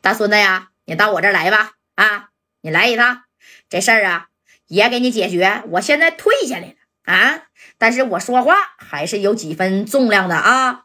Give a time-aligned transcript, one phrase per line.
[0.00, 1.72] 大孙子呀，你到我这儿来吧。
[1.96, 2.28] 啊，
[2.60, 3.22] 你来一趟，
[3.68, 4.28] 这事儿啊，
[4.66, 5.62] 爷给你解决。
[5.68, 7.42] 我现在退下来了啊，
[7.78, 10.84] 但是我说话还是有几分重量的啊。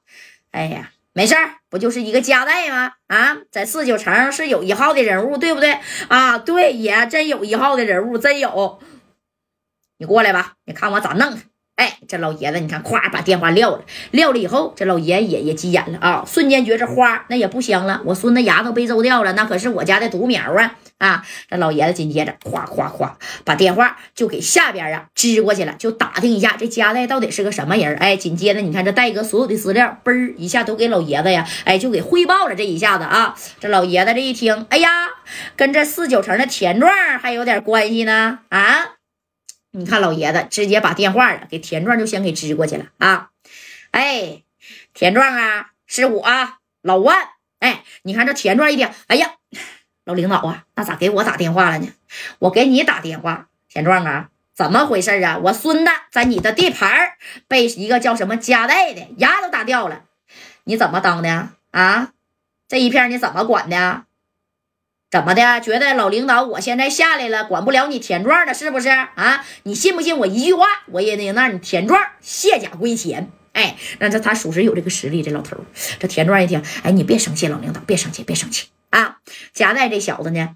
[0.52, 2.94] 哎呀，没事儿，不就是一个夹带吗？
[3.08, 5.80] 啊，在四九城是有一号的人物，对不对？
[6.08, 8.82] 啊，对，爷真有一号的人物，真有。
[9.98, 11.42] 你过来吧，你看我咋弄。
[11.82, 21.26] 哎，这老爷子，你看，咵把电话撂了，撂了以后，这老爷也也急眼了啊，瞬间觉着花那也不香了，我孙子牙都被揍掉了，那可是我家的独苗啊啊！
[21.50, 23.14] 这老爷子紧接着咵咵咵
[23.44, 27.96] 把电话就给下边啊支过去了，就打听一下这家代到底是个什么人。
[27.96, 32.54] 哎，紧接着你看这戴哥所有的资料，嘣一下都给老爷子呀，哎，就给汇报了。
[32.54, 34.90] 这一下子啊，这老爷子这一听，哎呀，
[35.56, 39.01] 跟这四九城的田壮还有点关系呢啊！
[39.72, 43.30] 你看老爷子直接把电话啊给田壮就先给支过去了啊！
[43.92, 44.44] 哎，
[44.94, 46.26] 田壮啊，是我
[46.82, 47.30] 老万。
[47.60, 49.36] 哎，你看这田壮一听，哎呀，
[50.04, 51.94] 老领导啊，那咋给我打电话了呢？
[52.40, 55.38] 我给你打电话，田壮啊，怎么回事啊？
[55.38, 57.14] 我孙子在你的地盘
[57.48, 60.04] 被一个叫什么加代的牙都打掉了，
[60.66, 62.12] 你怎么当的啊？
[62.68, 64.04] 这一片你怎么管的？
[65.12, 65.60] 怎么的？
[65.60, 69.46] 觉得老领导我现在下来了，管不了你田壮了，是不是啊？
[69.64, 73.30] 你信不信我一句话，我也得让你田壮卸甲归田？
[73.52, 75.22] 哎，那这他属实有这个实力。
[75.22, 75.58] 这老头
[76.00, 79.18] 这田壮一听，哎，你别生气，老领导别生气，别生气啊！
[79.54, 80.56] 夹带这小子呢，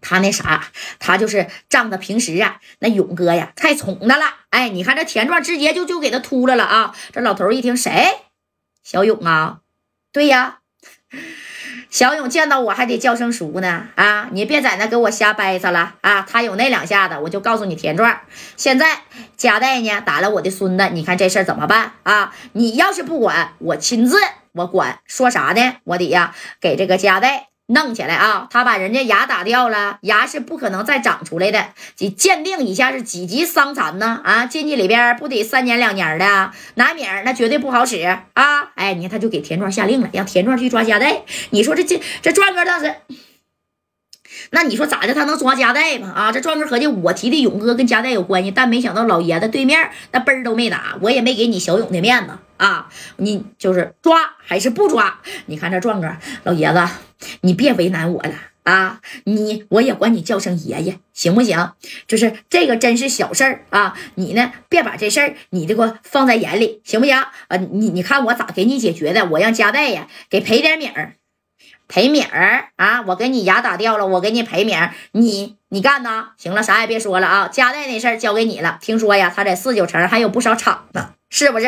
[0.00, 0.66] 他那啥，
[0.98, 4.24] 他就是仗着平时啊，那勇哥呀太宠他了。
[4.50, 6.96] 哎，你看这田壮直接就就给他秃了了啊！
[7.12, 8.08] 这老头一听，谁？
[8.82, 9.60] 小勇啊？
[10.10, 10.58] 对呀。
[11.90, 14.28] 小勇见到我还得叫声叔呢啊！
[14.30, 16.24] 你别在那给我瞎掰扯了啊！
[16.28, 18.20] 他有那两下子，我就告诉你田壮，
[18.56, 19.00] 现在
[19.36, 22.32] 加代呢打了我的孙子，你看这事儿怎么办啊？
[22.52, 24.16] 你要是不管，我亲自
[24.52, 25.76] 我管，说啥呢？
[25.84, 27.49] 我得呀给这个加代。
[27.70, 28.48] 弄起来啊！
[28.50, 31.66] 他把人家牙打掉了，牙是不可能再长出来的。
[31.98, 34.20] 你鉴定一下是几级伤残呢？
[34.24, 38.02] 啊，进去里边不得三年两年的，难免那绝对不好使
[38.34, 38.70] 啊！
[38.74, 41.22] 哎，你看他就给田壮下令了，让田壮去抓家带。
[41.50, 42.94] 你说这这这壮哥当时，
[44.50, 45.14] 那你说咋的？
[45.14, 46.12] 他能抓夹带吗？
[46.14, 52.88] 啊，这壮哥合计我提的勇哥跟夹带有关系，但没想到老爷子对面那奔儿都没打，我也没给你小勇的面子啊！
[53.16, 55.20] 你就是抓还是不抓？
[55.46, 56.08] 你看这壮哥
[56.44, 56.80] 老爷子。
[57.42, 58.98] 你别为难我了啊！
[59.24, 61.72] 你我也管你叫声爷爷，行不行？
[62.06, 63.94] 就是这个真是小事儿啊！
[64.14, 67.14] 你呢，别把这事儿你这个放在眼里，行不行？
[67.14, 69.26] 啊，你你看我咋给你解决的？
[69.26, 71.16] 我让加代呀给赔点米儿，
[71.90, 73.02] 赔米儿啊！
[73.08, 76.28] 我给你牙打掉了，我给你赔米儿，你你干呢？
[76.36, 77.48] 行了，啥也别说了啊！
[77.48, 78.78] 家代那事儿交给你了。
[78.80, 81.66] 听说呀，他在四九城还有不少厂子，是不是？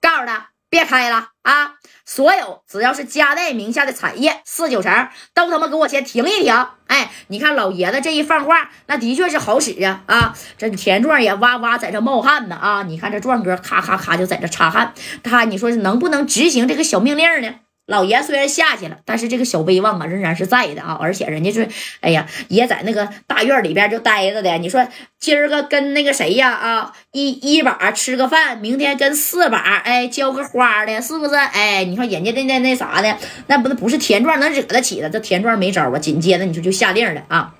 [0.00, 1.72] 告诉他别开了啊！
[2.06, 6.66] 所有只要是家代名下的产业，四九城都他妈给我先停一停！
[6.86, 10.02] 哎，你看老爷子这一放话，那的确是好使啊！
[10.06, 12.84] 啊，这田壮也哇哇在这冒汗呢啊！
[12.84, 17.54] 你看这壮哥咔咔咔就在这擦汗，他你说是能不能执行这个小命令呢？
[17.86, 20.96] 老爷虽然下去了，但是这个小威望啊仍然是在的啊！
[21.00, 21.68] 而且人家是，
[22.00, 24.56] 哎呀，也在那个大院里边就待着的。
[24.56, 24.88] 你说
[25.20, 31.34] 今儿个跟那个谁呀啊一一把吃个饭，明天跟四把哎浇个花的，是不是？
[31.34, 33.18] 哎，你说人家那那那啥的，
[33.48, 35.10] 那不那不是田壮能惹得起的？
[35.10, 35.98] 这田壮没招啊！
[35.98, 37.54] 紧接着你说就下令了啊！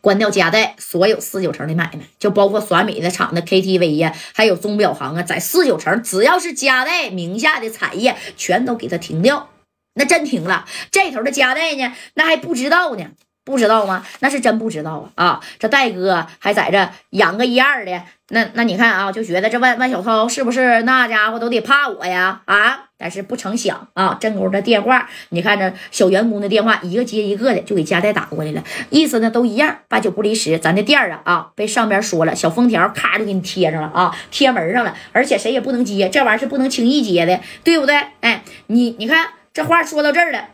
[0.00, 9.50] 关掉家代所有四九城的买卖，就包括耍米的厂的 KTV 呀，还有钟表行啊，在四九城只要是家代名下的产业，全都给他停掉。
[9.94, 13.10] 那真停了，这头的家代呢，那还不知道呢。
[13.44, 14.04] 不知道吗？
[14.20, 15.24] 那是真不知道啊！
[15.24, 22.40] 啊，这戴哥还在这养个一二的，那那你看啊，就觉得这万万小涛是不是那家伙都得怕我呀？
[22.46, 22.80] 啊！
[22.96, 30.58] 但是不成想啊，正宫的电话，你看这小员工的电话一个接一个的就给家代打过来了，意思呢都一样，八九不离十。
[30.58, 37.94] 咱这店啊啊，被上边说了，小封条咔就给你贴上了啊，贴门上了，而且谁也不能接，这玩意儿是不能轻易接的，对不对？
[38.20, 40.48] 哎，你你看这话说到这儿了。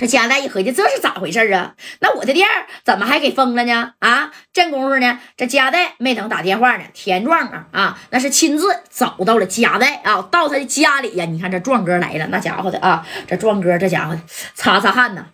[0.00, 1.74] 这加代一合计，这是咋回事啊？
[1.98, 2.48] 那我的店
[2.82, 3.92] 怎么还给封了呢？
[3.98, 11.26] 啊，这功夫呢，这加代没等打电话呢，田壮啊啊，那是亲自找到了加代啊，到他的家里呀。
[11.26, 14.18] 你看这壮哥来了，那家伙的啊，这壮哥这家伙
[14.54, 15.26] 擦擦汗呢。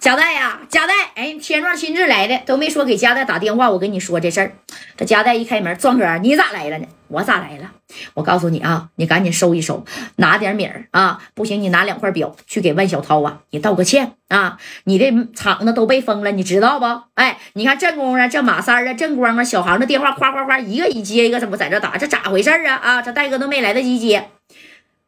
[0.00, 3.70] 加代呀，加代，哎，田壮亲自来的，都没说给加代打电话。
[3.70, 4.52] 我跟你说这事儿，
[4.96, 6.86] 这加代一开门，壮哥你咋来了呢？
[7.08, 7.70] 我咋来了？
[8.14, 9.84] 我告诉你啊，你赶紧收一收，
[10.16, 11.22] 拿点米儿啊！
[11.34, 14.58] 不行，你拿两块表去给万小涛啊，你道个歉啊！
[14.84, 16.84] 你的厂子都被封了，你知道不？
[17.14, 21.96] 哎，你看正宫啊，这马三啊，正光啊，小航的电话夸夸夸一个一接一个，怎么在这打？
[21.96, 22.74] 这咋回事啊？
[22.76, 24.30] 啊，这戴哥都没来得及接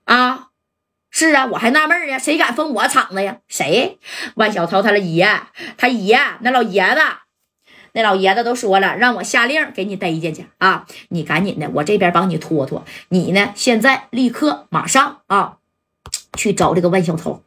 [0.05, 0.49] 啊！
[1.11, 3.39] 是啊，我还纳闷呢，谁敢封我厂子呀？
[3.49, 3.99] 谁？
[4.35, 5.27] 万小涛他的爷，
[5.77, 7.01] 他爷那老爷子，
[7.93, 10.87] 那老爷子都说了，让我下令给你逮进去啊！
[11.09, 12.85] 你赶紧的，我这边帮你拖拖。
[13.09, 15.57] 你呢，现在立刻马上啊，
[16.35, 17.41] 去找这个万小涛，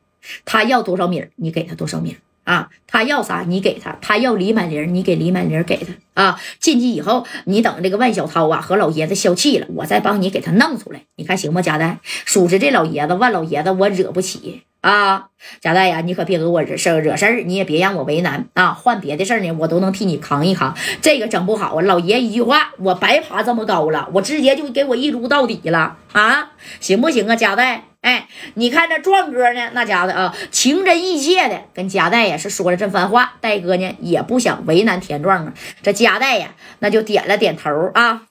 [0.45, 2.17] 他要多少米，你给他多少米。
[2.43, 6.41] 啊，他要啥你给他，他要李满玲，你给李满玲给他啊。
[6.59, 11.61] 进去以后，你等这个万小涛啊和老爷子消气了，我再帮你给他弄出来，你看行吗？
[11.61, 15.27] 贾代，属实这老爷子万老爷子我惹不起啊。
[15.59, 18.73] 贾代呀，你可别给我惹事儿惹事儿，你也别让我为难啊。
[18.73, 20.75] 换别的事儿呢，我都能替你扛一扛。
[21.01, 27.85] 这个整不好啊，老爷一句话，我白爬这么高了，我直接就给我一撸到底了啊，行不行啊，贾代？
[28.01, 33.33] 哎，你看这壮哥呢，那家伙啊，情真意切的跟贾代呀是说了这番话。
[33.41, 38.23] 戴哥呢也不想为难田壮啊，这贾代呀那就点了点头啊。